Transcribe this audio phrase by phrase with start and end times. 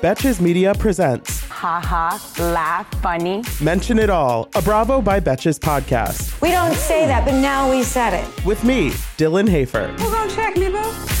[0.00, 3.42] Betches Media presents Ha ha, laugh, funny.
[3.60, 6.40] Mention It All, a Bravo by Betches podcast.
[6.40, 8.44] We don't say that, but now we said it.
[8.44, 9.88] With me, Dylan Hafer.
[9.98, 11.17] Who's gonna check me, boo?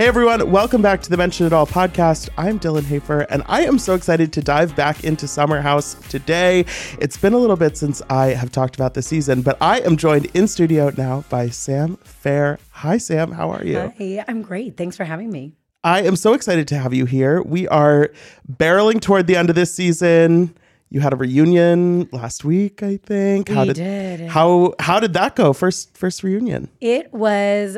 [0.00, 2.30] Hey everyone, welcome back to the Mention It All podcast.
[2.38, 6.64] I'm Dylan Hafer, and I am so excited to dive back into Summer House today.
[6.98, 9.98] It's been a little bit since I have talked about the season, but I am
[9.98, 12.58] joined in studio now by Sam Feher.
[12.70, 13.32] Hi, Sam.
[13.32, 13.92] How are you?
[13.98, 14.78] Hi, I'm great.
[14.78, 15.52] Thanks for having me.
[15.84, 17.42] I am so excited to have you here.
[17.42, 18.10] We are
[18.50, 20.56] barreling toward the end of this season.
[20.88, 23.50] You had a reunion last week, I think.
[23.50, 24.30] We did.
[24.30, 25.52] How how did that go?
[25.52, 26.70] First first reunion.
[26.80, 27.76] It was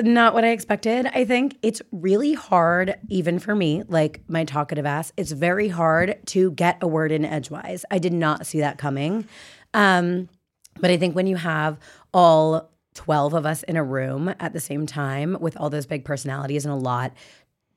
[0.00, 1.06] not what I expected.
[1.06, 5.12] I think it's really hard, even for me, like my talkative ass.
[5.16, 7.84] It's very hard to get a word in edgewise.
[7.90, 9.26] I did not see that coming.
[9.74, 10.28] Um,
[10.80, 11.78] but I think when you have
[12.14, 16.04] all 12 of us in a room at the same time with all those big
[16.04, 17.12] personalities and a lot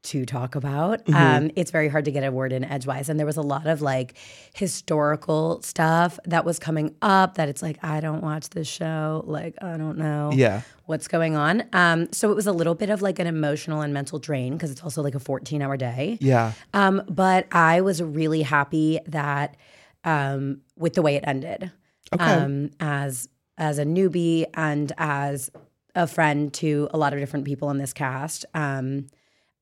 [0.05, 1.01] to talk about.
[1.13, 3.09] Um, it's very hard to get a word in edgewise.
[3.09, 4.15] And there was a lot of like
[4.53, 9.23] historical stuff that was coming up that it's like, I don't watch this show.
[9.25, 10.61] Like, I don't know Yeah.
[10.85, 11.63] what's going on.
[11.73, 14.71] Um, so it was a little bit of like an emotional and mental drain because
[14.71, 16.17] it's also like a 14 hour day.
[16.21, 16.53] Yeah.
[16.73, 19.55] Um, but I was really happy that
[20.03, 21.71] um, with the way it ended.
[22.13, 22.23] Okay.
[22.23, 25.49] Um, as as a newbie and as
[25.95, 29.07] a friend to a lot of different people in this cast, um,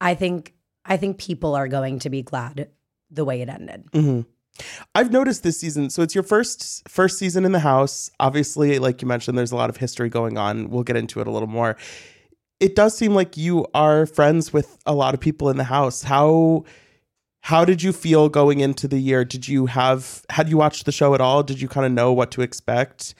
[0.03, 0.53] I think
[0.85, 2.69] I think people are going to be glad
[3.09, 3.85] the way it ended.
[3.93, 4.21] hmm
[4.93, 5.89] I've noticed this season.
[5.89, 8.11] So it's your first first season in the house.
[8.19, 10.69] Obviously, like you mentioned, there's a lot of history going on.
[10.69, 11.75] We'll get into it a little more.
[12.59, 16.03] It does seem like you are friends with a lot of people in the house.
[16.03, 16.65] How
[17.41, 19.25] how did you feel going into the year?
[19.25, 21.41] Did you have had you watched the show at all?
[21.41, 23.15] Did you kind of know what to expect?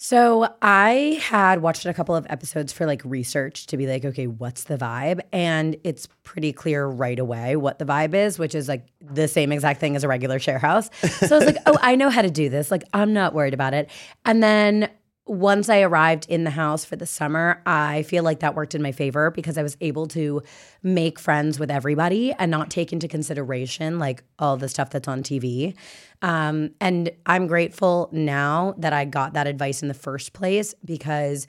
[0.00, 4.28] So I had watched a couple of episodes for like research to be like, okay,
[4.28, 5.20] what's the vibe?
[5.32, 9.50] And it's pretty clear right away what the vibe is, which is like the same
[9.50, 10.88] exact thing as a regular share house.
[11.02, 12.70] So I was like, oh, I know how to do this.
[12.70, 13.90] Like, I'm not worried about it.
[14.24, 14.88] And then
[15.28, 18.82] once I arrived in the house for the summer, I feel like that worked in
[18.82, 20.42] my favor because I was able to
[20.82, 25.22] make friends with everybody and not take into consideration like all the stuff that's on
[25.22, 25.74] TV.
[26.22, 31.46] Um, and I'm grateful now that I got that advice in the first place because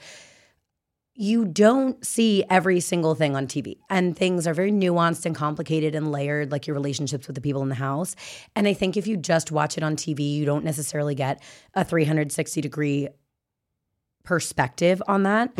[1.22, 3.78] you don't see every single thing on TV.
[3.90, 7.62] And things are very nuanced and complicated and layered, like your relationships with the people
[7.62, 8.16] in the house.
[8.56, 11.84] And I think if you just watch it on TV, you don't necessarily get a
[11.84, 13.10] 360 degree
[14.24, 15.52] perspective on that.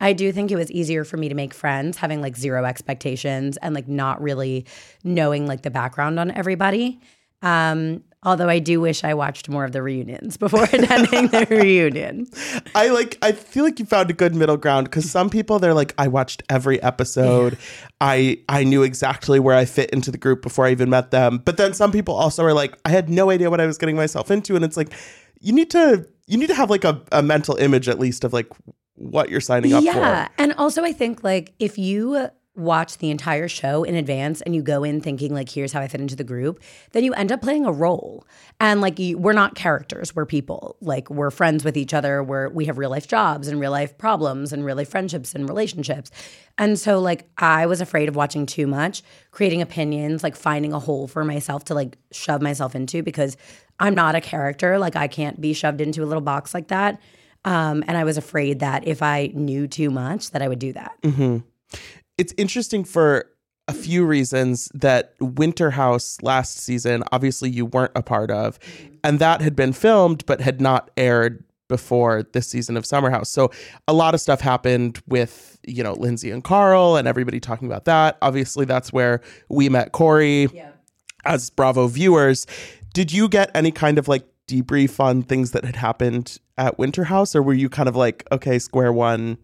[0.00, 3.56] I do think it was easier for me to make friends having like zero expectations
[3.58, 4.66] and like not really
[5.04, 7.00] knowing like the background on everybody.
[7.42, 12.26] Um, although I do wish I watched more of the reunions before attending the reunion.
[12.74, 15.74] I like I feel like you found a good middle ground because some people they're
[15.74, 17.56] like I watched every episode.
[18.00, 21.38] I I knew exactly where I fit into the group before I even met them.
[21.44, 23.96] But then some people also are like I had no idea what I was getting
[23.96, 24.92] myself into and it's like
[25.40, 28.32] you need to you need to have like a, a mental image at least of
[28.32, 28.48] like
[28.94, 29.92] what you're signing up yeah.
[29.92, 29.98] for.
[30.00, 30.28] Yeah.
[30.38, 34.62] And also, I think like if you watch the entire show in advance and you
[34.62, 36.60] go in thinking like here's how I fit into the group,
[36.92, 38.26] then you end up playing a role.
[38.58, 40.76] And like you, we're not characters, we're people.
[40.80, 42.22] Like we're friends with each other.
[42.22, 45.48] We're we have real life jobs and real life problems and real life friendships and
[45.48, 46.10] relationships.
[46.58, 50.78] And so like I was afraid of watching too much, creating opinions, like finding a
[50.78, 53.36] hole for myself to like shove myself into because
[53.78, 54.78] I'm not a character.
[54.78, 57.00] Like I can't be shoved into a little box like that.
[57.44, 60.72] Um, and I was afraid that if I knew too much, that I would do
[60.72, 61.00] that.
[61.02, 61.38] Mm-hmm.
[62.18, 63.30] It's interesting for
[63.68, 68.94] a few reasons that Winter House last season, obviously you weren't a part of, mm-hmm.
[69.02, 73.28] and that had been filmed but had not aired before this season of Summer House.
[73.28, 73.50] So
[73.88, 77.86] a lot of stuff happened with, you know, Lindsay and Carl and everybody talking about
[77.86, 78.18] that.
[78.22, 80.70] Obviously, that's where we met Kory yeah.
[81.24, 82.46] as Bravo viewers.
[82.94, 87.04] Did you get any kind of like debrief on things that had happened at Winter
[87.04, 89.38] House, or were you kind of like, okay, square one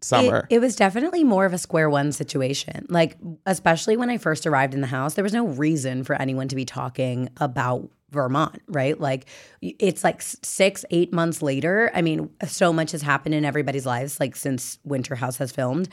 [0.00, 0.46] summer?
[0.50, 2.86] It, it was definitely more of a square one situation.
[2.88, 3.16] Like,
[3.46, 6.56] especially when I first arrived in the house, there was no reason for anyone to
[6.56, 8.98] be talking about Vermont, right?
[9.00, 9.26] Like,
[9.60, 11.90] it's like six, eight months later.
[11.94, 15.88] I mean, so much has happened in everybody's lives, like, since Winter House has filmed.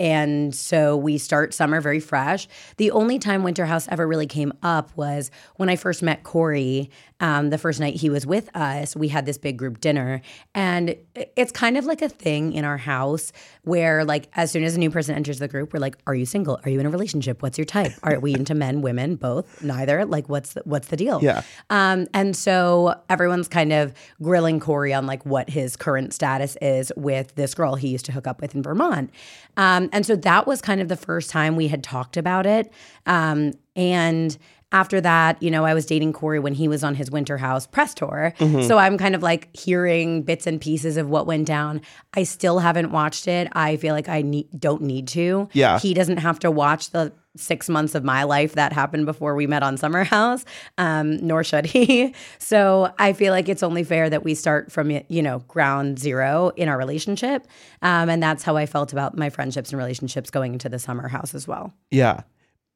[0.00, 2.46] and so we start summer very fresh.
[2.76, 6.90] The only time Winter House ever really came up was when I first met Kory.
[7.20, 10.20] Um, the first night he was with us, we had this big group dinner,
[10.54, 13.32] and it's kind of like a thing in our house
[13.62, 16.24] where, like, as soon as a new person enters the group, we're like, "Are you
[16.24, 16.60] single?
[16.64, 17.42] Are you in a relationship?
[17.42, 17.90] What's your type?
[18.04, 20.04] Are we into men, women, both, neither?
[20.04, 21.42] Like, what's the, what's the deal?" Yeah.
[21.70, 26.92] Um, and so everyone's kind of grilling Kory on like what his current status is
[26.96, 29.10] with this girl he used to hook up with in Vermont.
[29.56, 32.72] Um, and so that was kind of the first time we had talked about it.
[33.06, 34.36] Um, and
[34.70, 37.66] after that, you know, I was dating Kory when he was on his Winter House
[37.66, 38.34] press tour.
[38.66, 41.80] So I'm kind of like hearing bits and pieces of what went down.
[42.12, 43.48] I still haven't watched it.
[43.52, 45.48] I feel like I need, don't need to.
[45.54, 45.78] Yeah.
[45.78, 49.46] He doesn't have to watch the six months of my life that happened before we
[49.46, 50.44] met on Summer House,
[50.76, 52.14] um, nor should he.
[52.38, 56.50] So I feel like it's only fair that we start from, you know, ground zero
[56.56, 57.46] in our relationship.
[57.82, 61.08] Um, and that's how I felt about my friendships and relationships going into the Summer
[61.08, 61.72] House as well.
[61.90, 62.22] Yeah.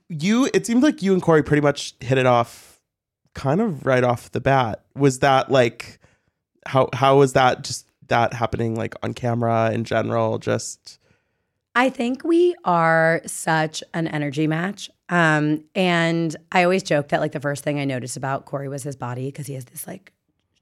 [0.08, 2.80] You it seemed like you and Kory pretty much hit it off
[3.34, 4.84] kind of right off the bat.
[4.94, 5.98] Was that like
[6.66, 10.38] how how was that just that happening like on camera in general?
[10.38, 10.98] Just
[11.74, 14.90] I think we are such an energy match.
[15.08, 18.82] Um, and I always joke that like the first thing I noticed about Kory was
[18.82, 20.12] his body because he has this like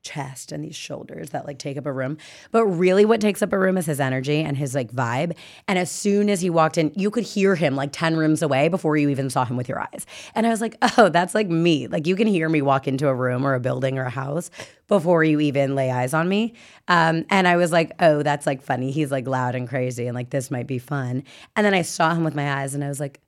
[0.03, 2.17] chest and these shoulders that like take up a room.
[2.51, 5.37] But really what takes up a room is his energy and his like vibe.
[5.69, 8.69] And as soon as he walked in, you could hear him like 10 rooms away
[8.69, 10.07] before you even saw him with your eyes.
[10.35, 11.87] And I was like, "Oh, that's like me.
[11.87, 14.51] Like you can hear me walk into a room or a building or a house
[14.89, 16.55] before you even lay eyes on me."
[16.89, 18.91] Um, and I was like, "Oh, that's like funny.
[18.91, 21.25] He's like loud and crazy and like this might be fun."
[21.57, 23.21] And then I saw him with my eyes and I was like,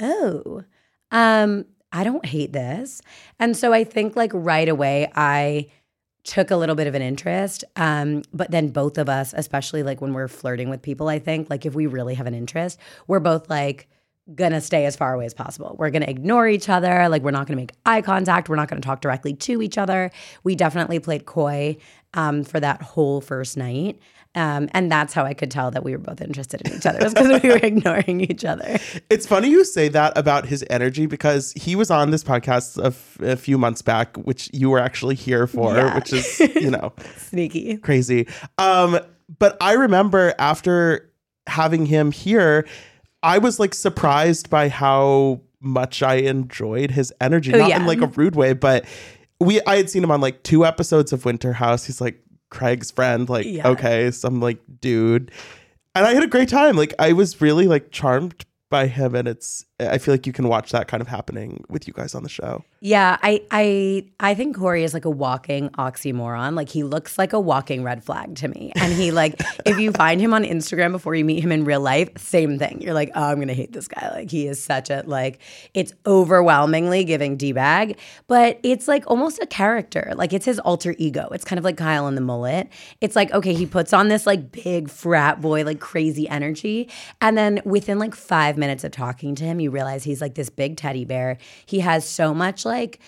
[0.00, 0.64] "Oh,
[1.10, 3.02] um, I don't hate this."
[3.38, 5.68] And so I think like right away I
[6.28, 7.64] took a little bit of an interest.
[7.76, 11.48] Um, but then both of us, especially like when we're flirting with people, I think
[11.48, 13.88] like if we really have an interest, we're both like
[14.34, 15.74] gonna stay as far away as possible.
[15.78, 17.08] We're gonna ignore each other.
[17.08, 18.50] Like we're not gonna make eye contact.
[18.50, 20.10] We're not gonna talk directly to each other.
[20.44, 21.78] We definitely played coy
[22.12, 23.98] um, for that whole first night.
[24.34, 26.98] Um, and that's how I could tell that we were both interested in each other
[27.02, 28.78] was because we were ignoring each other.
[29.10, 32.88] It's funny you say that about his energy because he was on this podcast a,
[32.88, 35.94] f- a few months back, which you were actually here for, Yeah.
[35.96, 37.78] which is, you know, Sneaky.
[37.78, 38.28] crazy.
[38.58, 39.00] Um,
[39.38, 41.10] but I remember after
[41.46, 42.66] having him here,
[43.22, 47.76] I was like surprised by how much I enjoyed his energy, Oh, not yeah.
[47.80, 48.84] in like a rude way, but
[49.40, 51.84] we I had seen him on like two episodes of Winter House.
[51.86, 53.68] He's like Craig's friend, like Yeah.
[53.68, 55.30] okay, some like dude,
[55.94, 56.76] and I had a great time.
[56.76, 60.48] Like I was really like charmed by him, and it's I feel like you can
[60.48, 62.64] watch that kind of happening with you guys on the show.
[62.80, 66.56] Yeah, I I I think Kory is like a walking oxymoron.
[66.56, 68.72] Like he looks like a walking red flag to me.
[68.74, 71.80] And he like if you find him on Instagram before you meet him in real
[71.80, 72.80] life, same thing.
[72.80, 75.38] You're like, "Oh, I'm going to hate this guy." Like he is such a like
[75.74, 80.12] it's overwhelmingly giving D-bag, but it's like almost a character.
[80.16, 81.28] Like it's his alter ego.
[81.30, 82.68] It's kind of like Kyle in the mullet.
[83.00, 86.88] It's like okay, he puts on this like big frat boy like crazy energy,
[87.20, 90.50] and then within like 5 minutes of talking to him, you realize he's like this
[90.50, 91.38] big teddy bear.
[91.66, 93.00] He has so much like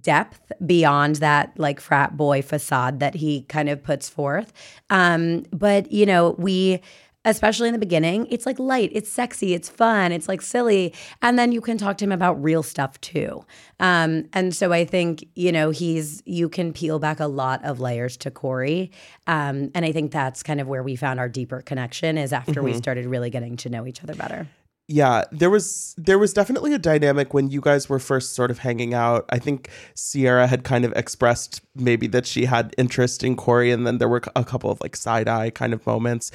[0.00, 4.52] depth beyond that like frat boy facade that he kind of puts forth.
[4.88, 6.80] Um, but you know, we
[7.24, 10.94] especially in the beginning, it's like light, it's sexy, it's fun, it's like silly.
[11.20, 13.44] And then you can talk to him about real stuff too.
[13.78, 17.78] Um, and so I think, you know, he's you can peel back a lot of
[17.78, 18.90] layers to Kory.
[19.26, 22.62] Um, and I think that's kind of where we found our deeper connection is after
[22.62, 24.46] we started really getting to know each other better.
[24.92, 28.58] Yeah, there was there was definitely a dynamic when you guys were first sort of
[28.58, 29.24] hanging out.
[29.30, 33.86] I think Ciara had kind of expressed maybe that she had interest in Kory, and
[33.86, 36.32] then there were a couple of like side eye kind of moments.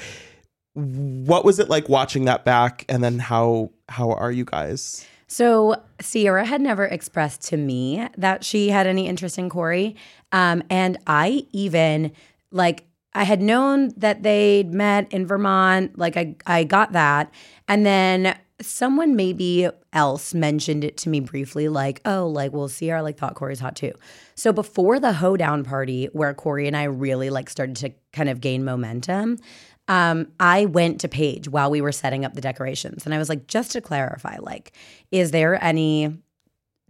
[0.72, 5.06] What was it like watching that back, and then how how are you guys?
[5.28, 9.98] So Ciara had never expressed to me that she had any interest in Kory.
[10.32, 12.14] Um, and I even
[12.52, 16.00] like I had known that they'd met in Vermont.
[16.00, 17.34] Like I I got that.
[17.68, 23.04] And then someone maybe else mentioned it to me briefly, like, oh, like, well, Ciara
[23.04, 23.92] like thought Kory's hot too.
[24.36, 28.42] So before the hoedown party where Kory and I really like started to kind of
[28.42, 29.40] gain momentum,
[29.88, 33.06] um, I went to Paige while we were setting up the decorations.
[33.06, 34.72] And I was like, just to clarify, like,
[35.12, 36.18] is there any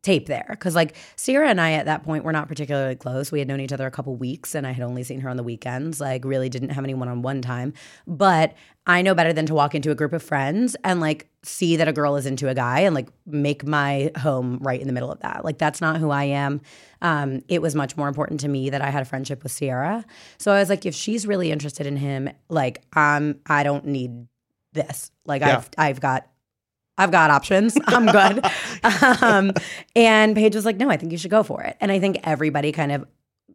[0.06, 0.46] tape there?
[0.50, 3.32] Because like Ciara and I at that point were not particularly close.
[3.32, 5.36] We had known each other a couple weeks and I had only seen her on
[5.36, 7.74] the weekends, like really didn't have any one-on-one time.
[8.06, 8.54] But
[8.86, 11.88] I know better than to walk into a group of friends and like see that
[11.88, 15.12] a girl is into a guy and like make my home right in the middle
[15.12, 15.44] of that.
[15.44, 16.62] Like that's not who I am.
[17.02, 20.06] Um, it was much more important to me that I had a friendship with Ciara.
[20.38, 24.28] So I was like, if she's really interested in him, like um, I don't need
[24.74, 25.12] this.
[25.26, 25.58] Like Yeah.
[25.58, 26.28] I've I've got
[26.98, 27.78] I've got options.
[27.88, 28.46] I'm good.
[29.22, 29.52] um,
[29.96, 31.78] and Paige was like, no, I think you should go for it.
[31.82, 33.06] And I think everybody kind of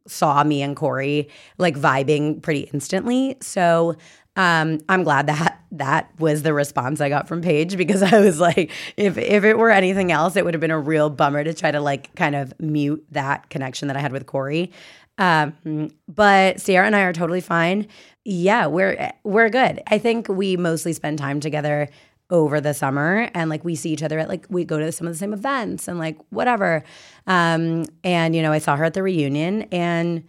[0.07, 1.29] saw me and Kory
[1.59, 3.37] like vibing pretty instantly.
[3.41, 3.97] So
[4.37, 8.41] um, I'm glad that that was the response I got from Paige because I was
[8.41, 11.53] like, if if it were anything else, it would have been a real bummer to
[11.53, 14.73] try to like kind of mute that connection that I had with Kory.
[15.19, 17.87] Um, but Ciara and I are totally fine.
[18.25, 19.83] Yeah, we're we're good.
[19.89, 21.89] I think we mostly spend time together
[22.31, 25.07] over the summer and like we see each other at like we go to some
[25.07, 26.83] of the same events and like whatever.
[27.27, 30.25] Um, and you know, I saw her at the reunion and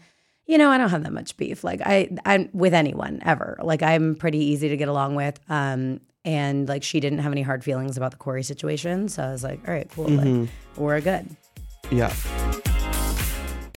[0.47, 1.63] you know, I don't have that much beef.
[1.63, 3.57] Like I I'm with anyone ever.
[3.61, 5.39] Like I'm pretty easy to get along with.
[5.49, 9.07] Um and like she didn't have any hard feelings about the Kory situation.
[9.07, 10.09] So I was like, all right, cool.
[10.09, 11.27] Like we're good.
[11.89, 12.13] Yeah.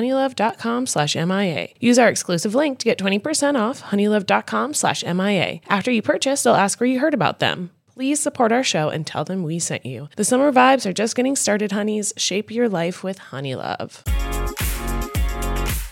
[0.00, 1.68] honeylove.com slash MIA.
[1.78, 5.60] Use our exclusive link to get 20% off honeylove.com slash MIA.
[5.68, 7.70] After you purchase, they'll ask where you heard about them.
[7.94, 10.08] Please support our show and tell them we sent you.
[10.16, 12.14] The summer vibes are just getting started, honeys.
[12.16, 14.06] Shape your life with Honeylove.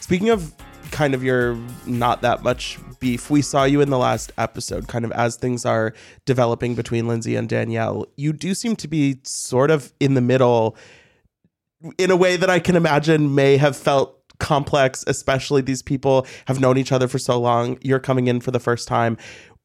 [0.02, 0.54] Speaking of
[0.90, 5.04] kind of your not that much beef, we saw you in the last episode, kind
[5.04, 5.92] of as things are
[6.24, 8.06] developing between Lindsay and Danielle.
[8.16, 10.76] You do seem to be sort of in the middle
[11.98, 16.60] in a way that I can imagine may have felt complex, especially these people have
[16.60, 17.78] known each other for so long.
[17.82, 19.16] You're coming in for the first time.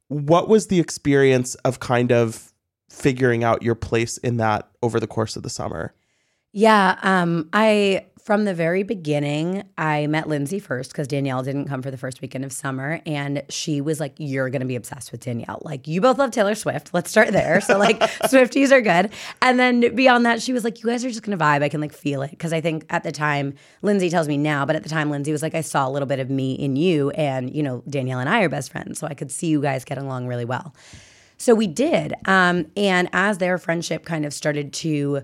[0.08, 2.54] What was the experience of kind of
[2.90, 5.94] figuring out your place in that over the course of the summer?
[6.52, 11.82] Yeah, um, I from the very beginning, I met Lindsay first because Danielle didn't come
[11.82, 15.20] for the first weekend of summer, and she was like, "You're gonna be obsessed with
[15.20, 15.62] Danielle.
[15.62, 16.94] Like, you both love Taylor Swift.
[16.94, 17.60] Let's start there.
[17.60, 19.12] So like, Swifties are good."
[19.42, 21.64] And then beyond that, she was like, "You guys are just gonna vibe.
[21.64, 24.66] I can like feel it." Because I think at the time, Lindsay tells me now,
[24.66, 26.78] but at the time, Lindsay was like, "I saw a little bit of me in
[26.78, 29.62] you, and you know, Danielle and I are best friends, so I could see you
[29.62, 30.74] guys getting along really well."
[31.38, 35.24] So we did, um, and as their friendship kind of started to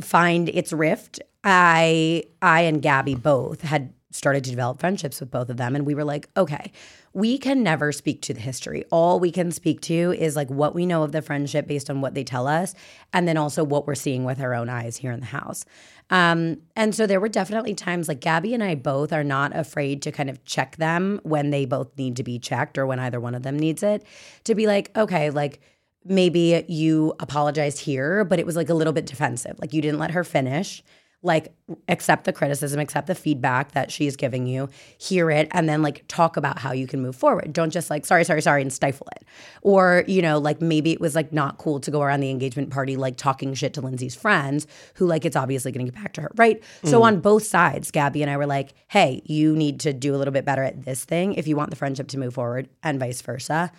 [0.00, 5.50] find its rift, I I and Gabby both had started to develop friendships with both
[5.50, 6.70] of them and we were like, okay,
[7.14, 8.84] we can never speak to the history.
[8.92, 12.00] All we can speak to is like what we know of the friendship based on
[12.00, 12.76] what they tell us
[13.12, 15.64] and then also what we're seeing with our own eyes here in the house.
[16.10, 20.00] Um, and so there were definitely times like Gabby and I both are not afraid
[20.02, 23.18] to kind of check them when they both need to be checked or when either
[23.18, 24.04] one of them needs it
[24.44, 25.60] to be like, okay, like
[26.04, 29.58] maybe you apologized here, but it was like a little bit defensive.
[29.58, 30.82] Like you didn't let her finish.
[31.24, 31.54] like
[31.88, 34.68] accept the criticism, accept the feedback that she's giving you,
[34.98, 37.50] hear it, and then like talk about how you can move forward.
[37.50, 39.26] Don't just like, sorry, sorry, sorry, and stifle it.
[39.62, 42.70] Or, you know, like maybe it was like not cool to go around the engagement
[42.70, 46.20] party like talking shit to Lindsay's friends who like it's obviously gonna get back to
[46.20, 46.62] her, right?
[46.84, 47.04] So mm.
[47.04, 50.32] on both sides, Gabby and I were like, hey, you need to do a little
[50.32, 53.22] bit better at this thing if you want the friendship to move forward, and vice
[53.22, 53.72] versa.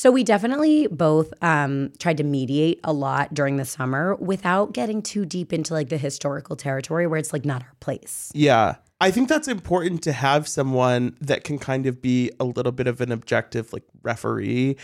[0.00, 5.02] So we definitely both um, tried to mediate a lot during the summer without getting
[5.02, 8.32] too deep into like the historical territory where it's like not our place.
[8.32, 8.76] Yeah.
[9.02, 12.86] I think that's important to have someone that can kind of be a little bit
[12.86, 14.78] of an objective like referee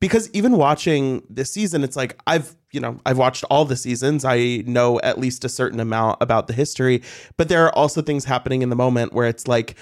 [0.00, 4.24] because even watching this season it's like I've you know I've watched all the seasons
[4.24, 7.02] I know at least a certain amount about the history
[7.36, 9.76] but there are also things happening in the moment where it's like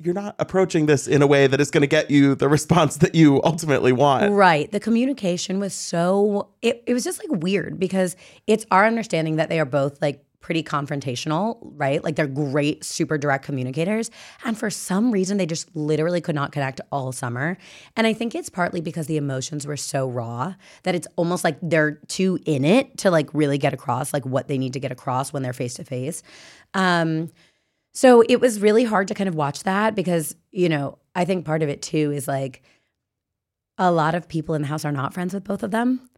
[0.00, 2.96] you're not approaching this in a way that is going to get you the response
[2.98, 4.32] that you ultimately want.
[4.32, 4.70] Right.
[4.70, 8.16] The communication was so it, it was just like weird because
[8.46, 12.02] it's our understanding that they are both like pretty confrontational, right?
[12.02, 14.10] Like they're great, super direct communicators.
[14.44, 17.58] And for some reason, they just literally could not connect all summer.
[17.96, 20.54] And I think it's partly because the emotions were so raw
[20.84, 24.48] that it's almost like they're too in it to like really get across like what
[24.48, 26.22] they need to get across when they're face to face.
[26.72, 27.30] Um,
[28.00, 31.44] so it was really hard to kind of watch that because, you know, I think
[31.44, 32.62] part of it too is like
[33.76, 36.08] a lot of people in the house are not friends with both of them.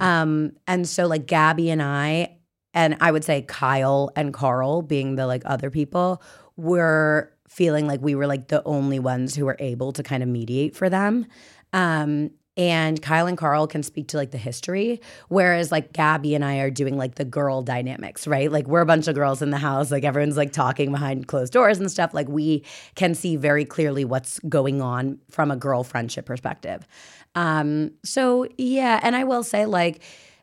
[0.00, 2.36] Um, and so like Gabby and I,
[2.74, 6.22] and I would say Kyle and Carl being the like other people,
[6.58, 10.28] were feeling like we were like the only ones who were able to kind of
[10.28, 11.24] mediate for them.
[11.72, 16.44] Um, and Kyle and Carl can speak to like the history, whereas like Gabby and
[16.44, 18.52] I are doing like the girl dynamics, right?
[18.52, 21.54] Like we're a bunch of girls in the house, like everyone's like talking behind closed
[21.54, 22.12] doors and stuff.
[22.12, 22.62] Like we
[22.96, 26.86] can see very clearly what's going on from a girl friendship perspective.
[27.34, 30.02] Um, so yeah, and I will say like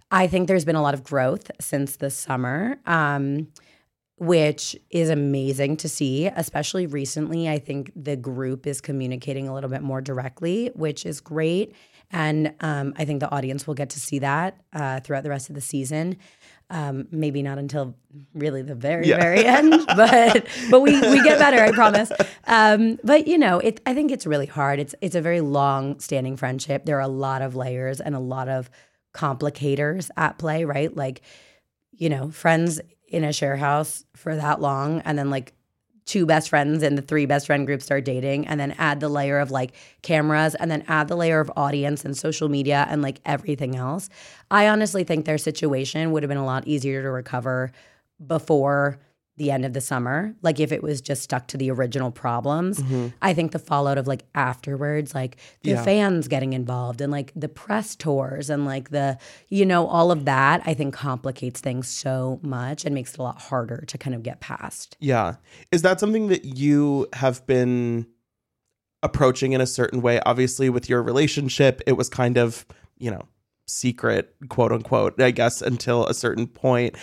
[0.09, 2.79] I think there's been a lot of growth since the summer.
[2.87, 3.49] Um,
[4.19, 7.47] which is amazing to see, especially recently.
[7.47, 11.75] I think the group is communicating a little bit more directly, which is great.
[12.11, 15.49] And um, I think the audience will get to see that uh, throughout the rest
[15.49, 16.17] of the season.
[16.69, 17.95] Um, maybe not until
[18.33, 19.19] really the very, Yeah.
[19.21, 22.11] very end, but but we we get better, I promise.
[22.45, 24.79] Um, but you know, it I think it's really hard.
[24.79, 26.83] It's it's a very long standing friendship.
[26.85, 28.69] There are a lot of layers and a lot of
[29.13, 30.95] complicators at play, right?
[30.95, 31.21] Like,
[31.93, 35.53] you know, friends in a share house for that long, and then like
[36.07, 39.09] two best friends and the three best friend groups start dating and then add the
[39.09, 43.01] layer of like cameras and then add the layer of audience and social media and
[43.01, 44.09] like everything else.
[44.49, 47.71] I honestly think their situation would have been a lot easier to recover
[48.25, 48.99] before
[49.37, 50.35] the end of the summer.
[50.41, 52.79] Like if it was just stuck to the original problems.
[52.79, 53.07] Mm-hmm.
[53.21, 55.83] I think the fallout of like afterwards, like the Yeah.
[55.83, 59.17] fans getting involved and like the press tours and like the,
[59.49, 63.23] you know, all of that, I think complicates things so much and makes it a
[63.23, 64.97] lot harder to kind of get past.
[64.99, 65.35] Yeah.
[65.71, 68.07] Is that something that you have been
[69.03, 70.19] approaching in a certain way?
[70.25, 72.65] Obviously, with your relationship, it was kind of,
[72.97, 73.21] you know,
[73.67, 76.95] secret, quote unquote, I guess, until a certain point.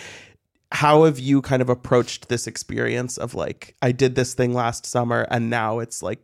[0.75, 4.85] How have you kind of approached this experience of like, I did this thing last
[4.85, 6.19] summer and now it's like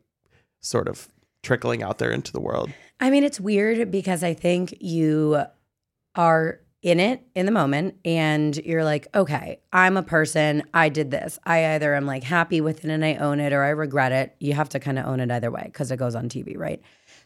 [0.60, 1.08] sort of
[1.42, 2.70] trickling out there into the world?
[3.00, 5.44] I mean, it's weird because I think you
[6.16, 10.64] are in it in the moment and you're like, okay, I'm a person.
[10.74, 11.40] I did this.
[11.46, 14.36] I either am like happy with it and I own it or I regret it.
[14.42, 16.82] You have to kind of own it either way because it goes on TV, right?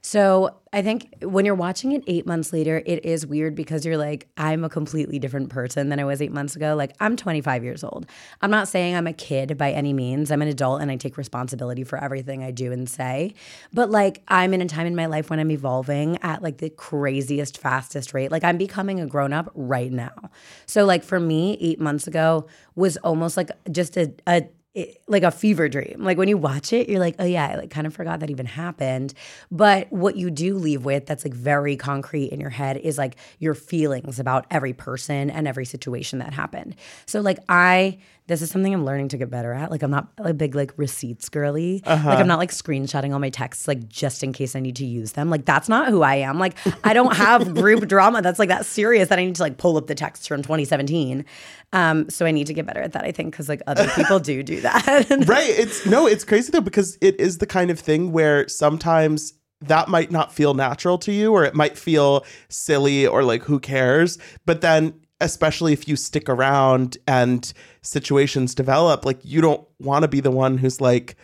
[0.06, 3.98] So I think when you're watching it eight months later, it is weird because you're
[3.98, 6.76] like, I'm a completely different person than I was eight months ago.
[6.76, 8.06] Like, I'm 25 years old.
[8.40, 10.30] I'm not saying I'm a kid by any means.
[10.30, 13.34] I'm an adult and I take responsibility for everything I do and say.
[13.74, 16.70] But like, I'm in a time in my life when I'm evolving at like the
[16.70, 18.30] craziest, fastest rate.
[18.30, 20.30] Like, I'm becoming a grown up right now.
[20.68, 24.44] So, like, for me, eight months ago was almost like just a, a
[24.76, 25.98] it, like a fever dream.
[26.00, 28.30] Like when you watch it, you're like, oh yeah, I like kind of forgot that
[28.30, 29.14] even happened.
[29.50, 33.16] But what you do leave with that's like very concrete in your head is like
[33.40, 36.76] your feelings about every person and every situation that happened.
[37.06, 39.70] So like I this is something I'm learning to get better at.
[39.70, 41.84] Like I'm not a big like receipts girly.
[41.86, 44.86] Like I'm not like screenshotting all my texts like just in case I need to
[44.86, 45.30] use them.
[45.30, 46.40] Like that's not who I am.
[46.40, 49.58] Like I don't have group drama that's like that serious that I need to like
[49.58, 51.24] pull up the texts from 2017.
[51.72, 53.04] Um, so I need to get better at that.
[53.04, 55.06] I think because like other people do do that.
[55.28, 59.34] right it's no it's crazy though because it is the kind of thing where sometimes
[59.62, 63.60] that might not feel natural to you or it might feel silly or like who
[63.60, 64.94] cares but then
[65.26, 70.32] especially if you stick around and situations develop like you don't want to be the
[70.32, 71.16] one who's like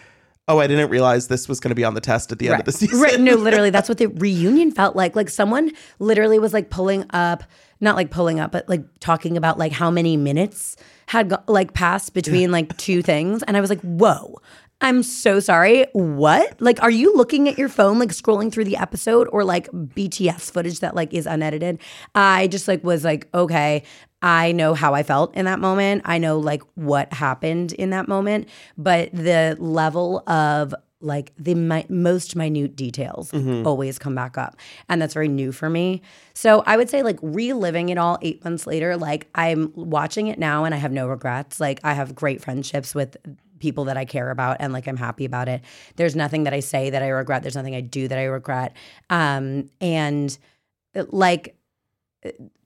[0.47, 2.59] oh, I didn't realize this was going to be on the test at the end
[2.59, 2.99] of the season.
[2.99, 3.19] Right.
[3.19, 5.15] No, literally, that's what the reunion felt like.
[5.15, 7.43] Like someone literally was like pulling up,
[7.79, 10.75] not like pulling up, but like talking about like how many minutes
[11.07, 13.43] had like passed between like two things.
[13.43, 14.41] And I was like, whoa.
[14.81, 15.85] I'm so sorry.
[15.93, 16.59] What?
[16.59, 20.51] Like, are you looking at your phone, like scrolling through the episode or like BTS
[20.51, 21.79] footage that like is unedited?
[22.15, 23.83] I just like was like, okay,
[24.21, 26.03] I know how I felt in that moment.
[26.05, 31.85] I know like what happened in that moment, but the level of like the mi-
[31.89, 33.65] most minute details mm-hmm.
[33.65, 34.55] always come back up
[34.87, 35.99] and that's very new for me
[36.35, 40.37] so i would say like reliving it all eight months later like i'm watching it
[40.37, 43.17] now and i have no regrets like i have great friendships with
[43.61, 45.61] people that i care about and like i'm happy about it
[45.95, 48.75] there's nothing that i say that i regret there's nothing i do that i regret
[49.09, 50.37] um and
[51.11, 51.55] like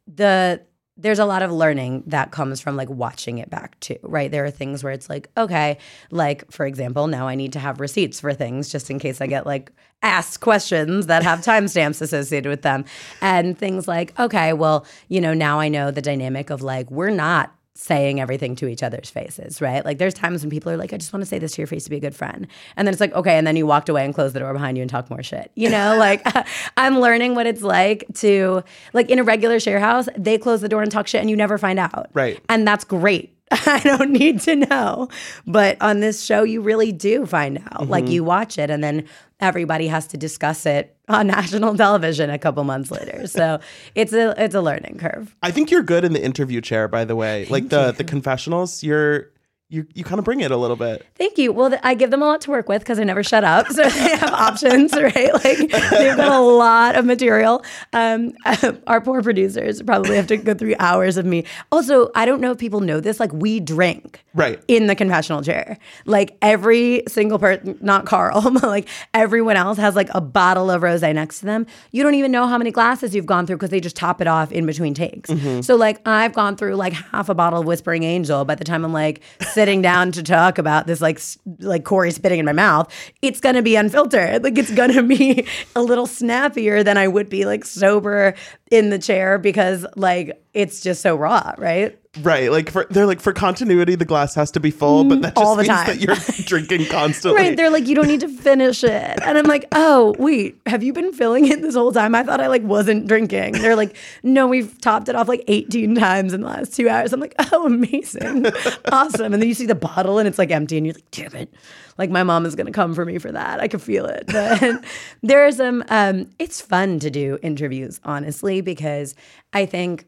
[0.07, 0.61] the
[0.97, 4.31] there's a lot of learning that comes from like watching it back too, right?
[4.31, 5.77] There are things where it's like, okay,
[6.09, 9.27] like for example, now I need to have receipts for things just in case I
[9.27, 12.85] get like asked questions that have timestamps associated with them.
[13.21, 17.09] And things like, okay, well, you know, now I know the dynamic of like, we're
[17.09, 19.83] not saying everything to each other's faces, right?
[19.83, 21.67] Like there's times when people are like, I just want to say this to your
[21.67, 22.47] face to be a good friend.
[22.77, 24.77] And then it's like, okay, and then you walked away and closed the door behind
[24.77, 25.51] you and talk more shit.
[25.55, 26.25] You know, like
[26.77, 30.69] I'm learning what it's like to like in a regular share house, they close the
[30.69, 32.07] door and talk shit and you never find out.
[32.13, 32.41] Right.
[32.47, 33.37] And that's great.
[33.51, 35.09] I don't need to know.
[35.45, 37.81] But on this show, you really do find out.
[37.81, 37.91] Mm-hmm.
[37.91, 39.05] Like you watch it and then
[39.41, 43.27] everybody has to discuss it on national television a couple months later.
[43.27, 43.59] So
[43.95, 45.35] it's a it's a learning curve.
[45.41, 47.45] I think you're good in the interview chair, by the way.
[47.49, 49.29] like the the confessionals, you're
[49.69, 51.05] you you kind of bring it a little bit.
[51.15, 51.51] Thank you.
[51.51, 53.67] Well, th- I give them a lot to work with because I never shut up,
[53.67, 55.33] so they have options, right?
[55.33, 57.63] Like they've got a lot of material.
[57.93, 58.33] Um,
[58.87, 61.45] our poor producers probably have to go through hours of me.
[61.71, 63.19] Also, I don't know if people know this.
[63.19, 64.61] Like we drink Right.
[64.67, 65.79] in the confessional chair.
[66.05, 70.81] Like every single person, not Carl, but like everyone else has like a bottle of
[70.81, 71.65] rosé next to them.
[71.91, 74.27] You don't even know how many glasses you've gone through because they just top it
[74.27, 75.29] off in between takes.
[75.29, 75.61] Mm-hmm.
[75.61, 78.83] So like I've gone through like half a bottle of Whispering Angel by the time
[78.83, 79.21] I'm like
[79.53, 82.93] sitting down to talk about this like s- like Kory spitting in my mouth.
[83.21, 84.43] It's gonna be unfiltered.
[84.43, 88.35] Like it's gonna be a little snappier than I would be like sober
[88.69, 91.97] in the chair because like it's just so raw, right?
[92.21, 92.49] Right.
[92.51, 95.43] Like for they're like for continuity, the glass has to be full, but that just
[95.43, 95.87] Mm, all the means time.
[95.87, 97.41] that you're drinking constantly.
[97.41, 97.57] Right.
[97.57, 99.19] They're like, you don't need to finish it.
[99.23, 102.15] And I'm like, oh, wait, have you been filling it this whole time?
[102.15, 103.53] I thought I like wasn't drinking.
[103.53, 107.11] They're like, no, we've topped it off like 18 times in the last two hours.
[107.13, 108.45] I'm like, oh, amazing.
[108.91, 109.33] awesome.
[109.33, 111.53] And then you see the bottle and it's like empty and you're like, damn it.
[111.97, 113.59] Like my mom is gonna come for me for that.
[113.61, 114.25] I could feel it.
[114.27, 114.83] But
[115.23, 119.15] there are some um, it's fun to do interviews, honestly, because
[119.53, 120.05] I think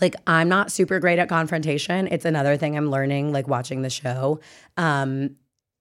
[0.00, 2.08] like I'm not super great at confrontation.
[2.08, 4.40] It's another thing I'm learning like watching the show.
[4.76, 5.36] Um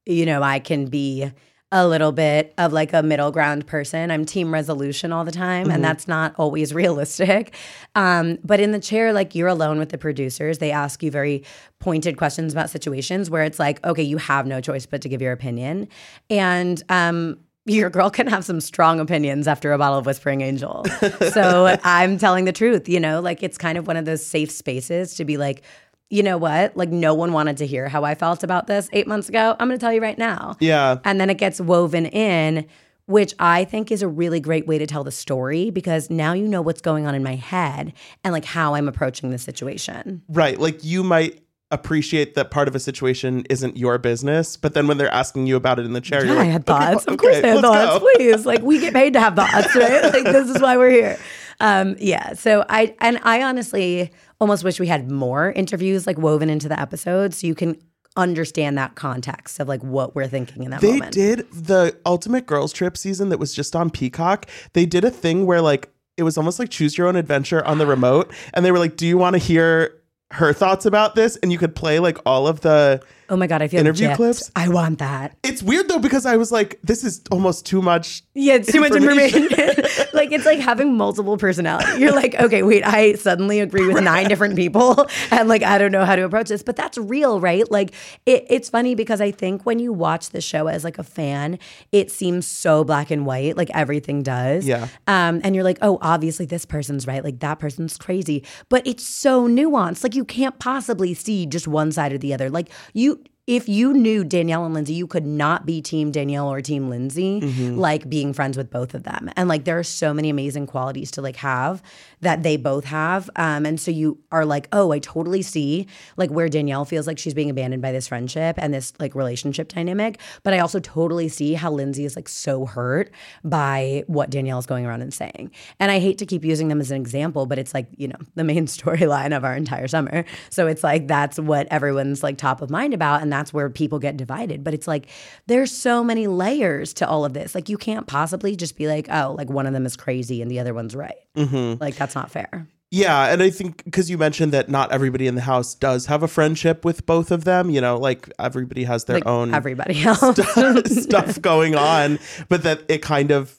[0.06, 1.32] you know, I can be
[1.71, 4.12] a little bit of like a middle ground person.
[4.12, 7.56] I'm team resolution all the time, and that's not always realistic.
[7.95, 10.58] Um, but in the chair, like you're alone with the producers.
[10.58, 11.45] They ask you very
[11.80, 15.21] pointed questions about situations where it's like, okay, you have no choice but to give
[15.21, 15.88] your opinion.
[16.30, 20.84] And um, your girl can have some strong opinions after a bottle of Whispering Angel.
[21.32, 24.52] so I'm telling the truth, you know, like it's kind of one of those safe
[24.52, 25.63] spaces to be like,
[26.10, 26.76] you know what?
[26.76, 29.56] Like, no one wanted to hear how I felt about this eight months ago.
[29.60, 30.58] I'm going to tell you right now.
[30.60, 30.97] Yeah.
[31.06, 32.67] And then it gets woven in,
[33.06, 36.47] which I think is a really great way to tell the story because now you
[36.47, 37.93] know what's going on in my head
[38.26, 40.21] and like how I'm approaching the situation.
[40.28, 40.60] Right.
[40.60, 44.97] Like you might appreciate that part of a situation isn't your business, but then when
[44.97, 47.05] they're asking you about it in the chair, you're Yeah, like, I had thoughts.
[47.07, 47.99] well, of course, okay, I had thoughts.
[47.99, 50.03] go." Please, like we get paid to have thoughts, right?
[50.13, 51.19] like this is why we're here.
[51.60, 52.34] Um, yeah.
[52.34, 56.79] So I and I honestly almost wish we had more interviews like woven into the
[56.79, 57.77] episode so you can
[58.17, 61.13] understand that context of like what we're thinking in that They moment.
[61.13, 64.47] did the Ultimate Girls Trip season that was just on Peacock.
[64.73, 67.77] They did a thing where like it was almost like choose your own adventure on
[67.77, 69.93] the remote, and they were like, "Do you want to hear
[70.34, 73.02] her thoughts about this?" And you could play like all of the.
[73.32, 74.15] Oh my god, I feel Interview gypped.
[74.17, 74.52] clips?
[74.58, 75.38] I want that.
[75.41, 78.82] It's weird though because I was like, "This is almost too much." Yeah, it's too
[78.82, 79.44] much Information.
[79.44, 79.86] information.
[80.13, 82.02] like it's like having multiple personality.
[82.02, 85.94] You're like, okay, wait, I suddenly agree with nine different people, and like I don't
[85.94, 86.62] know how to approach this.
[86.62, 87.70] But that's real, right?
[87.72, 87.94] Like
[88.26, 91.58] it, it's funny because I think when you watch the show as like a fan,
[91.94, 94.67] it seems so black and white, like everything does.
[94.67, 94.89] Yeah.
[95.08, 99.04] Um, and you're like, oh, obviously this person's right, like that person's crazy, but it's
[99.08, 100.04] so nuanced.
[100.04, 102.50] Like you can't possibly see just one side or the other.
[102.50, 106.62] Like you if you knew Danielle and Lindsay, you could not be team Danielle or
[106.62, 107.39] team Lindsay,
[107.75, 109.30] like being friends with both of them.
[109.36, 111.82] And like there are so many amazing qualities to like have
[112.21, 113.30] that they both have.
[113.36, 117.17] Um, and so you are like, oh, I totally see like where Danielle feels like
[117.17, 120.19] she's being abandoned by this friendship and this like relationship dynamic.
[120.43, 123.12] But I also totally see how Lindsay is like so hurt
[123.43, 125.51] by what Danielle is going around and saying.
[125.80, 128.19] And I hate to keep using them as an example, but it's like, you know,
[128.36, 130.25] the main storyline of our entire summer.
[130.51, 133.23] So it's like that's what everyone's like top of mind about.
[133.23, 134.63] And that's where people get divided.
[134.63, 135.08] But it's like
[135.48, 137.56] there's so many layers to all of this.
[137.56, 140.50] Like you can't possibly just be like, oh, like one of them is crazy and
[140.50, 141.15] the other one's right.
[141.36, 141.82] Mm-hmm.
[141.82, 142.67] Like that's not fair.
[142.94, 146.24] Yeah, and I think because you mentioned that not everybody in the house does have
[146.24, 150.04] a friendship with both of them, you know, like everybody has their Like own everybody
[150.04, 150.38] else.
[151.04, 153.58] stuff going on, but that it kind of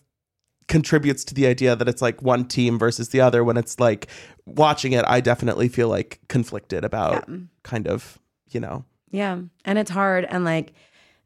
[0.68, 4.06] contributes to the idea that it's like one team versus the other when it's like
[4.46, 7.28] watching it I definitely feel like conflicted about
[7.62, 8.18] kind of,
[8.50, 8.84] you know.
[9.12, 9.38] Yeah.
[9.64, 10.24] And it's hard.
[10.24, 10.72] And like,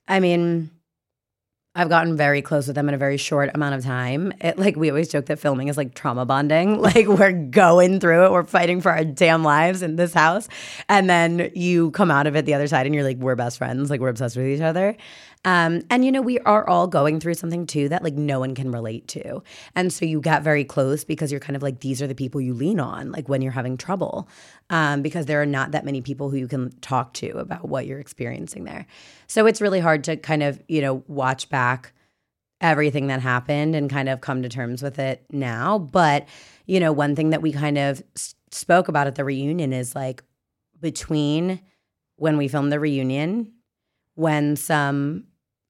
[0.07, 0.70] I mean,
[1.79, 4.33] I've gotten very close with them in a very short amount of time.
[4.40, 6.81] It like we always joke that filming is like trauma bonding.
[6.87, 10.49] Like we're going through it, we're fighting for our damn lives in this house,
[10.88, 13.59] and then you come out of it the other side, and you're like, we're best
[13.59, 14.96] friends, like we're obsessed with each other.
[15.44, 18.55] Um, and you know, we are all going through something too that like no one
[18.55, 19.42] can relate to,
[19.75, 22.40] and so you get very close because you're kind of like these are the people
[22.40, 24.29] you lean on, like when you're having trouble,
[24.70, 27.87] um, because there are not that many people who you can talk to about what
[27.87, 28.87] you're experiencing there.
[29.29, 31.92] So it's really hard to kind of you know watch back
[32.61, 35.79] everything that happened and kind of come to terms with it now.
[35.79, 36.27] But,
[36.66, 39.94] you know, one thing that we kind of s- spoke about at the reunion is
[39.94, 40.22] like
[40.81, 41.61] between
[42.16, 43.53] when we filmed the reunion,
[44.16, 45.24] when some,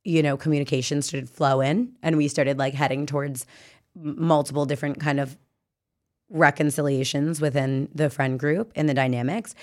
[0.04, 3.46] you know, communication started flow in and we started like heading towards
[3.94, 5.36] multiple different kind of
[6.30, 9.54] reconciliations within the friend group and the dynamics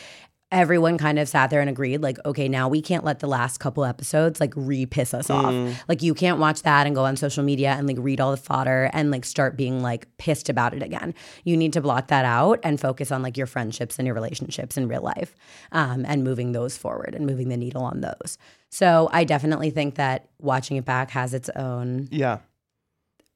[0.54, 3.58] everyone kind of sat there and agreed like okay now we can't let the last
[3.60, 5.54] couple episodes like re-piss us off.
[5.90, 8.38] Like you can't watch that and go on social media and like read all the
[8.38, 11.16] fodder and like start being like pissed about it again.
[11.44, 14.78] You need to block that out and focus on like your friendships and your relationships
[14.78, 15.36] in real life
[15.72, 18.38] um, and moving those forward and moving the needle on those.
[18.70, 22.38] So i definitely think that watching it back has its own Yeah.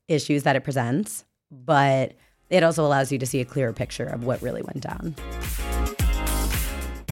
[0.07, 2.13] issues that it presents but
[2.49, 5.15] it also allows you to see a clearer picture of what really went down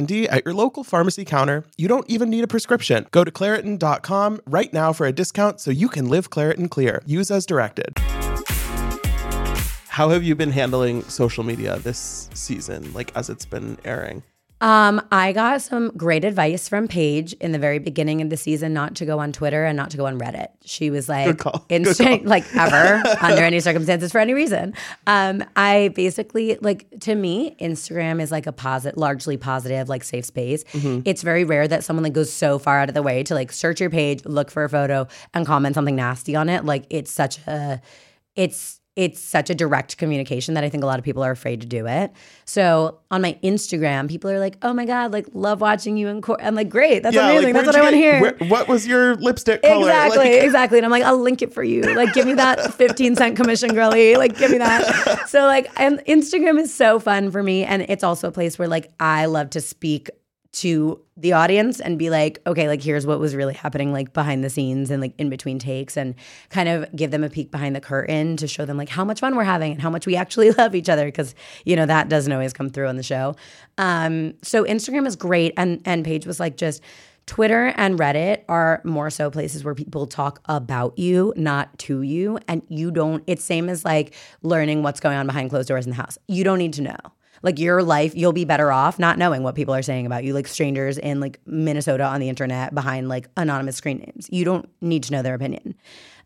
[0.00, 1.64] D at your local pharmacy counter.
[1.76, 3.06] You don't even need a prescription.
[3.10, 7.02] Go to Claritin.com right now for a discount so you can live Claritin clear.
[7.06, 7.98] Use as directed.
[9.88, 14.22] How have you been handling social media this season, like as it's been airing?
[14.62, 18.72] Um, I got some great advice from Paige in the very beginning of the season
[18.72, 20.48] not to go on Twitter and not to go on Reddit.
[20.64, 21.26] She was like,
[21.68, 24.72] instant, like ever under any circumstances for any reason.
[25.08, 30.26] Um, I basically like to me, Instagram is like a positive, largely positive, like safe
[30.26, 30.62] space.
[31.04, 33.50] It's very rare that someone like goes so far out of the way to like
[33.50, 36.64] search your page, look for a photo, and comment something nasty on it.
[36.64, 37.82] Like it's such a,
[38.36, 41.62] it's it's such a direct communication that I think a lot of people are afraid
[41.62, 42.12] to do it.
[42.44, 46.20] So on my Instagram, people are like, "Oh my god, like love watching you in
[46.20, 47.54] court." I'm like, "Great, that's amazing.
[47.54, 49.78] like, that's what I want to hear." where- what was your lipstick color?
[49.88, 50.78] Exactly, Like- exactly.
[50.78, 51.82] And I'm like, I'll link it for you.
[51.82, 54.16] Like, give me that 15 cent commission, girly.
[54.16, 55.28] Like, give me that.
[55.28, 57.64] So, like, and Instagram is so fun for me.
[57.64, 60.10] And it's also a place where, like, I love to speak
[60.52, 64.44] to the audience and be like, okay, like, here's what was really happening, like, behind
[64.44, 66.14] the scenes and, like, in between takes, and
[66.50, 69.20] kind of give them a peek behind the curtain to show them, like, how much
[69.20, 71.10] fun we're having and how much we actually love each other.
[71.10, 71.34] Cause,
[71.64, 73.34] you know, that doesn't always come through on the show.
[73.78, 75.54] Um, so, Instagram is great.
[75.56, 76.82] And, and Paige was like, just,
[77.26, 82.38] Twitter and Reddit are more so places where people talk about you, not to you.
[82.48, 85.90] And you don't, it's same as like learning what's going on behind closed doors in
[85.90, 86.18] the house.
[86.26, 86.98] You don't need to know.
[87.42, 90.32] Like your life, you'll be better off not knowing what people are saying about you,
[90.34, 94.28] like strangers in like Minnesota on the internet behind like anonymous screen names.
[94.30, 95.74] You don't need to know their opinion.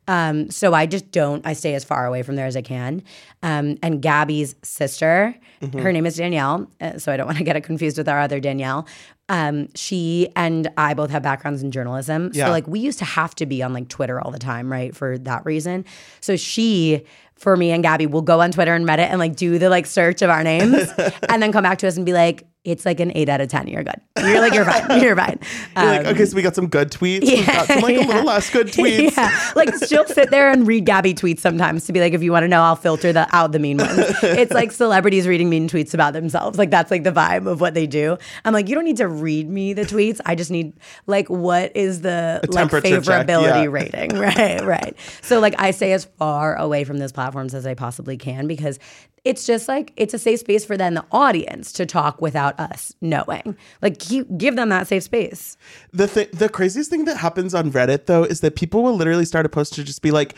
[0.09, 1.45] Um, so I just don't.
[1.47, 3.03] I stay as far away from there as I can.
[3.43, 5.35] Um, and Gabby's sister,
[5.81, 8.21] her name is Danielle, uh, so I don't want to get it confused with our
[8.21, 8.87] other Danielle.
[9.29, 12.47] Um, she and I both have backgrounds in journalism, Yeah.
[12.47, 14.95] so like we used to have to be on like Twitter all the time, right?
[14.95, 15.85] For that reason.
[16.21, 17.03] So she,
[17.35, 19.87] for me and Gabby, will go on Twitter and Reddit and like do the like
[19.87, 20.89] search of our names,
[21.29, 23.49] and then come back to us and be like, "It's like an eight out of
[23.49, 23.69] ten.
[23.69, 24.01] You're good.
[24.19, 25.01] You're like you're fine.
[25.03, 25.39] You're fine."
[25.77, 27.23] You're like, um, okay, so we got some good tweets.
[27.23, 29.17] We've got some like a little less good tweets.
[29.17, 29.53] Yeah.
[29.55, 32.45] Like she'll sit there and read Gabby tweets sometimes to be like, if you want
[32.45, 33.99] to know, I'll filter the out the mean ones.
[34.23, 36.59] it's like celebrities reading mean tweets about themselves.
[36.59, 38.19] Like that's like the vibe of what they do.
[38.45, 40.21] I'm like, you don't need to read me the tweets.
[40.27, 40.73] I just need
[41.07, 43.71] like what is the like favorability yeah.
[43.71, 44.19] rating.
[44.19, 44.97] Right, right.
[45.23, 48.79] So like I stay as far away from those platforms as I possibly can because
[49.27, 52.95] it's just like it's a safe space for then the audience to talk without us
[53.01, 53.57] knowing.
[53.83, 55.57] Like keep, give them that safe space.
[55.93, 59.25] The th- the craziest thing that happens on Reddit though is that people will literally
[59.25, 60.35] start a post to just be like,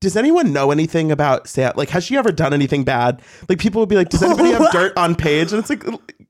[0.00, 1.72] "Does anyone know anything about Sam?
[1.76, 4.70] Like, has she ever done anything bad?" Like, people will be like, "Does anybody have
[4.72, 5.84] dirt on Paige?" And it's like,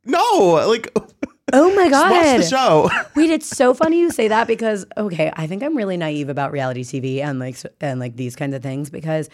[0.05, 0.93] no, like,
[1.53, 2.11] Oh my god.
[2.11, 2.91] watch the show.
[3.17, 6.53] Wait, it's so funny you say that because okay, I think I'm really naive about
[6.53, 9.29] reality TV and like and like these kinds of things because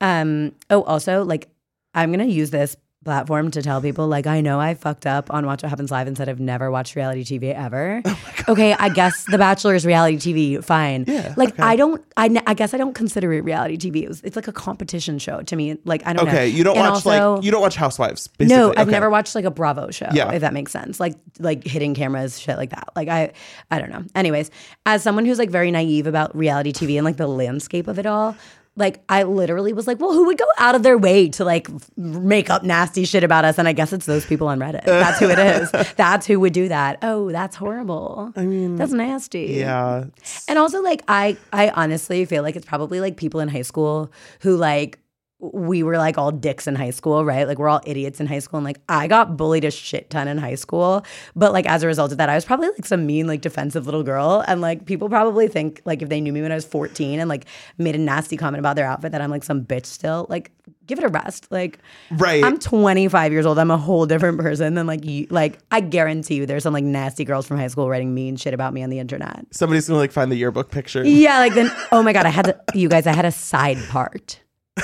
[0.00, 1.48] um oh also like
[1.94, 5.32] I'm going to use this platform to tell people like I know I fucked up
[5.32, 8.02] on Watch What Happens Live and said I've never watched reality TV ever.
[8.48, 11.04] Oh okay, I guess The Bachelor is reality TV, fine.
[11.08, 11.62] Yeah, like okay.
[11.62, 14.02] I don't I, ne- I guess I don't consider it reality TV.
[14.02, 15.78] It was, it's like a competition show to me.
[15.84, 16.30] Like I don't know.
[16.30, 18.28] Okay, you don't And watch also- like you don't watch Housewives.
[18.28, 18.56] Basically.
[18.56, 18.90] no, I've Okay.
[18.90, 20.08] never watched like a Bravo show.
[20.12, 20.32] Yeah.
[20.32, 21.00] if that makes sense.
[21.00, 22.88] Like like hitting cameras, shit like that.
[22.94, 23.32] Like I,
[23.70, 24.04] I don't know.
[24.14, 24.50] Anyways,
[24.84, 28.06] as someone who's like very naive about reality TV and like the landscape of it
[28.06, 28.36] all.
[28.76, 31.68] Like I literally was like, well, who would go out of their way to like
[31.96, 33.58] make up nasty shit about us?
[33.58, 34.84] And I guess it's those people on Reddit.
[34.84, 35.70] That's who it is.
[35.96, 36.98] That's who would do that.
[37.02, 38.32] Oh, that's horrible.
[38.36, 39.56] I mean, that's nasty.
[39.58, 40.04] Yeah.
[40.48, 44.12] And also like I I honestly feel like it's probably like people in high school
[44.40, 44.98] who like
[45.38, 47.46] we were like all dicks in high school, right?
[47.46, 50.28] Like we're all idiots in high school and like I got bullied a shit ton
[50.28, 53.04] in high school, but like as a result of that I was probably like some
[53.04, 56.40] mean like defensive little girl and like people probably think like if they knew me
[56.40, 57.44] when I was 14 and like
[57.76, 60.26] made a nasty comment about their outfit that I'm like some bitch still.
[60.30, 60.52] Like
[60.86, 61.48] give it a rest.
[61.50, 61.80] Like
[62.12, 62.42] Right.
[62.42, 63.58] I'm 25 years old.
[63.58, 65.26] I'm a whole different person than like you.
[65.28, 68.54] Like I guarantee you there's some like nasty girls from high school writing mean shit
[68.54, 69.44] about me on the internet.
[69.50, 71.04] Somebody's gonna like find the yearbook picture.
[71.04, 71.70] Yeah, like then.
[71.92, 73.06] Oh my god, I had to, you guys.
[73.06, 74.40] I had a side part,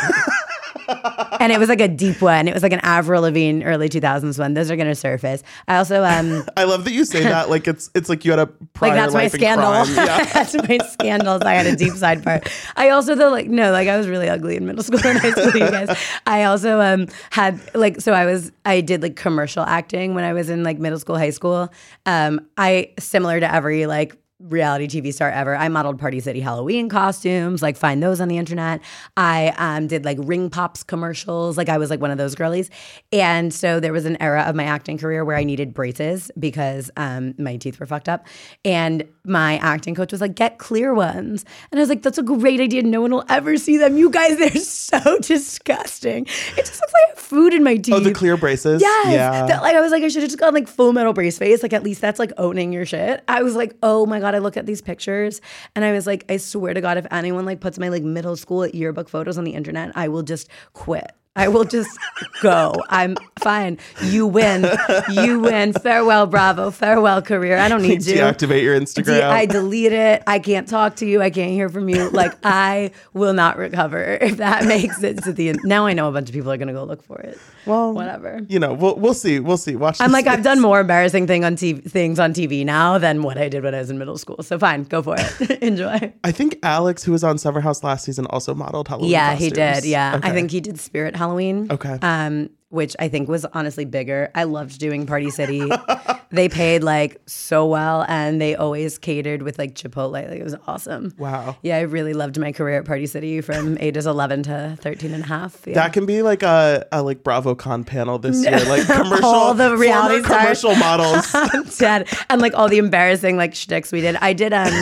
[1.41, 2.49] and it was like a deep one.
[2.49, 4.55] It was like an Avril Lavigne early two thousands one.
[4.55, 5.43] Those are gonna surface.
[5.69, 7.51] I also um I love that you say that.
[7.51, 9.73] Like it's it's like you had a prior like that's my scandal.
[10.03, 10.25] Yeah.
[10.25, 11.43] that's my scandals.
[11.43, 12.49] I had a deep side part.
[12.77, 15.33] I also though like no, like I was really ugly in middle school and high
[15.33, 15.53] school.
[15.53, 15.99] You guys.
[16.27, 20.33] I also um had like so I was I did like commercial acting when I
[20.33, 21.73] was in like middle school, high school.
[22.07, 24.17] Um, I similar to every like
[24.49, 25.57] reality TV star ever.
[25.57, 28.81] I modeled Party City Halloween costumes, like find those on the internet.
[29.17, 31.57] I um, did like Ring Pops commercials.
[31.57, 32.71] Like I was like one of those girlies.
[33.13, 36.91] And so there was an era of my acting career where I needed braces because
[36.97, 38.27] um, my teeth were fucked up.
[38.65, 41.45] And my acting coach was like, get clear ones.
[41.71, 42.83] And I was like, that's a great idea.
[42.83, 43.97] No one will ever see them.
[43.97, 46.27] You guys, they're so disgusting.
[46.27, 47.95] It just looks like food in my teeth.
[47.95, 48.83] Oh, the clear braces.
[48.83, 49.13] Yes.
[49.13, 49.47] Yeah.
[49.47, 51.63] That, like I was like, I should have just gone like full metal brace face.
[51.63, 53.23] Like at least that's like owning your shit.
[53.29, 55.41] I was like, oh my God, I look at these pictures
[55.75, 58.37] and I was like, I swear to God, if anyone like puts my like middle
[58.37, 61.13] school yearbook photos on the internet, I will just quit.
[61.35, 61.99] I will just
[62.43, 62.75] go.
[62.91, 63.79] I'm fine.
[64.05, 64.67] You win.
[65.11, 65.73] You win.
[65.73, 66.71] Farewell, Bravo.
[66.71, 67.57] Farewell, career.
[67.57, 68.17] I don't need you.
[68.17, 69.07] Deactivate your Instagram.
[69.07, 70.23] De- I delete it.
[70.27, 71.23] I can't talk to you.
[71.23, 72.11] I can't hear from you.
[72.11, 75.61] Like I will not recover if that makes it to the end.
[75.65, 77.39] Now I know a bunch of people are gonna go look for it.
[77.65, 78.41] well, Whatever.
[78.49, 79.41] You know, we'll we'll see.
[79.41, 79.75] We'll see.
[79.75, 80.03] Watch.
[80.03, 83.39] I'm like I've done more embarrassing thing on TV, things on TV now than what
[83.39, 84.43] I did when I was in middle school.
[84.43, 85.51] So fine, go for it.
[85.63, 86.13] Enjoy.
[86.25, 89.13] I think Alex, who was on Summer House last season, also modeled Halloween.
[89.13, 89.87] Yeah, he did.
[89.87, 90.29] Yeah, Okay.
[90.29, 91.69] I think he did Spirit Halloween.
[91.71, 91.99] Okay.
[92.03, 94.31] Um, which I think was honestly bigger.
[94.35, 95.63] I loved doing Party City.
[96.31, 100.13] they paid like so well, and they always catered with like Chipotle.
[100.13, 101.13] Like it was awesome.
[101.19, 101.57] Wow.
[101.63, 105.23] Yeah, I really loved my career at Party City from ages 11 to 13 and
[105.23, 105.63] a half.
[105.67, 105.75] Yeah.
[105.75, 109.77] That can be like a, a like BravoCon panel this year, like commercial, All the
[109.77, 111.31] reality commercial models.
[111.77, 112.09] Dead.
[112.31, 114.17] And like all the embarrassing like shticks we did.
[114.17, 114.73] I did um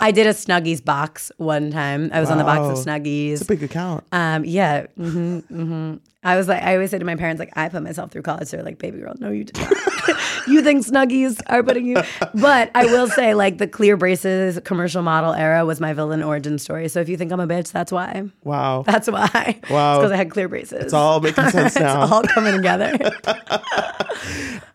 [0.00, 2.10] I did a Snuggies box one time.
[2.12, 3.32] I was on the box of Snuggies.
[3.32, 4.04] It's a big account.
[4.12, 4.86] Um, yeah.
[4.96, 8.10] hmm hmm I was like, I always say to my parents, like, I put myself
[8.10, 8.50] through college.
[8.50, 9.70] They're like, baby girl, no, you did not.
[10.48, 11.96] you think Snuggies are putting you.
[12.34, 16.58] But I will say, like, the clear braces commercial model era was my villain origin
[16.58, 16.88] story.
[16.88, 18.24] So if you think I'm a bitch, that's why.
[18.44, 18.82] Wow.
[18.86, 19.58] That's why.
[19.70, 19.94] Wow.
[19.94, 20.84] It's because I had clear braces.
[20.84, 22.02] It's all making sense now.
[22.02, 22.98] it's all coming together.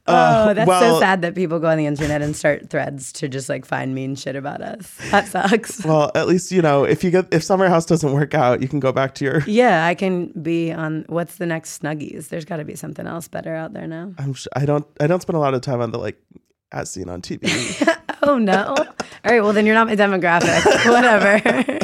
[0.07, 3.27] Oh, that's well- so sad that people go on the internet and start threads to
[3.27, 4.95] just like find mean shit about us.
[5.11, 5.83] That sucks.
[5.85, 8.67] well, at least you know if you get if Summer House doesn't work out, you
[8.67, 9.43] can go back to your.
[9.47, 12.27] Yeah, I can be on what's the next Snuggies?
[12.29, 14.13] There's got to be something else better out there now.
[14.17, 16.21] I'm sh- I don't I don't spend a lot of time on the like
[16.71, 17.41] as seen on TV.
[18.23, 18.73] Oh no.
[18.77, 18.85] All
[19.25, 20.63] right, well then you're not my demographic.
[20.89, 21.79] Whatever.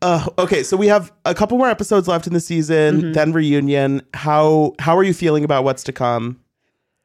[0.00, 3.12] uh, okay, so we have a couple more episodes left in the season, Mm-hmm.
[3.12, 4.02] then reunion.
[4.14, 6.40] How how are you feeling about what's to come?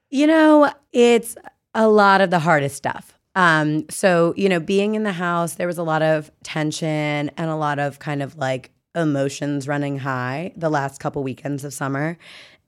[0.10, 1.36] You know, it's
[1.74, 3.18] a lot of the hardest stuff.
[3.36, 7.50] Um, so, you know, being in the house, there was a lot of tension and
[7.50, 12.18] a lot of kind of like emotions running high the last couple weekends of summer.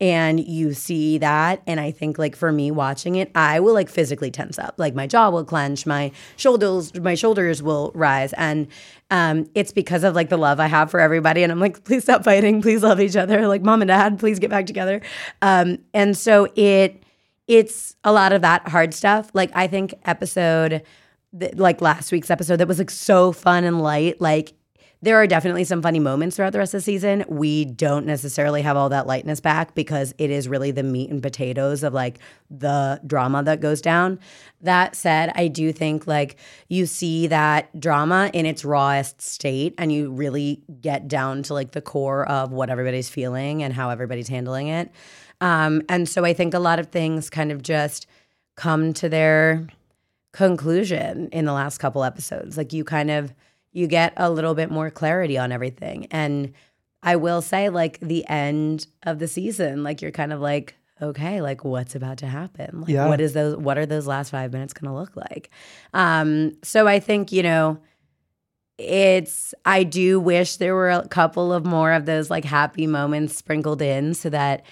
[0.02, 1.62] And you see that.
[1.66, 4.76] And I think like for me watching it, I will like physically tense up.
[4.78, 8.32] Like my jaw will clench, my shoulders, my shoulders will rise.
[8.34, 8.68] And
[9.12, 11.42] um, it's because of like the love I have for everybody.
[11.42, 13.48] And I'm like, please stop fighting, please love each other.
[13.48, 15.02] Like mom and dad, please get back together.
[15.42, 17.04] Um, and so it
[17.50, 19.32] it's a lot of that hard stuff.
[19.34, 20.84] Like I think episode
[21.38, 24.22] th- like last week's episode that was like so fun and light.
[24.22, 24.54] Like
[25.02, 27.26] there are definitely some funny moments throughout the rest of the season.
[27.28, 31.24] We don't necessarily have all that lightness back because it is really the meat and
[31.24, 32.20] potatoes of like
[32.52, 34.20] the drama that goes down.
[34.62, 36.36] That said, I do think like
[36.68, 41.72] you see that drama in its rawest state and you really get down to like
[41.72, 44.92] the core of what everybody's feeling and how everybody's handling it.
[45.42, 48.08] Um, and so I think a lot of things kind of just
[48.56, 49.68] come to their
[50.32, 52.58] conclusion in the last couple episodes.
[52.58, 53.34] Like you kind of
[53.72, 56.08] you get a little bit more clarity on everything.
[56.12, 56.54] And
[57.04, 61.42] I will say, like the end of the season, like you're kind of like, okay,
[61.42, 62.82] like what's about to happen?
[62.82, 63.08] Like Yeah.
[63.08, 65.50] what is those what are those last five minutes gonna look like?
[65.94, 67.80] Um, so I think, you know,
[68.78, 73.36] it's I do wish there were a couple of more of those like happy moments
[73.38, 74.64] sprinkled in so that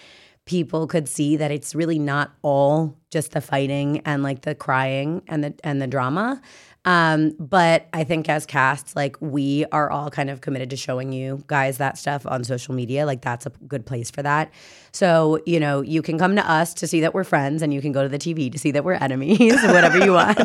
[0.48, 5.22] people could see that it's really not all just the fighting and like the crying
[5.28, 6.42] and the and the drama.
[6.86, 11.12] Um, but I think as casts, like we are all kind of committed to showing
[11.12, 13.06] you guys that stuff on social media.
[13.06, 14.52] Like that's a good place for that.
[14.94, 17.82] So, you know, you can come to us to see that we're friends and you
[17.82, 20.40] can go to the TV to see that we're enemies, whatever you want.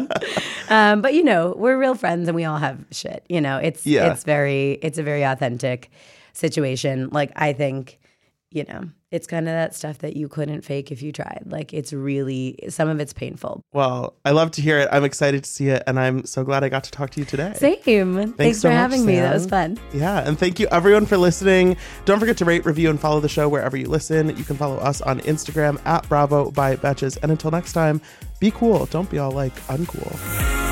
[0.68, 3.24] Um, but you know, we're real friends and we all have shit.
[3.28, 4.10] You know, it's Yeah.
[4.12, 5.90] it's very it's a very authentic
[6.32, 7.08] situation.
[7.12, 8.00] Like I think,
[8.54, 11.42] you know, it's kind of that stuff that you couldn't fake if you tried.
[11.46, 13.62] Like it's really some of it's painful.
[13.72, 14.88] Well, I love to hear it.
[14.90, 17.26] I'm excited to see it, and I'm so glad I got to talk to you
[17.26, 17.52] today.
[17.56, 18.32] Same.
[18.32, 19.16] Thanks, so for much, having me.
[19.16, 19.78] That was fun.
[19.92, 21.76] Yeah, and thank you everyone for listening.
[22.04, 24.34] Don't forget to rate, review, and follow the show wherever you listen.
[24.36, 27.18] You can follow us on Instagram at Bravo by Betches.
[27.22, 28.00] And until next time,
[28.40, 28.86] be cool.
[28.86, 30.71] Don't be all like uncool.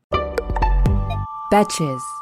[1.51, 2.20] Betches.